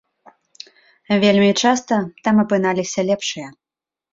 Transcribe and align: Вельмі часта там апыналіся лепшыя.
Вельмі 1.23 1.51
часта 1.65 1.95
там 2.29 2.35
апыналіся 2.45 2.99
лепшыя. 3.11 3.47